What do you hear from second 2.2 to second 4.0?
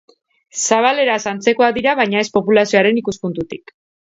ez populazioaren ikuspuntutik.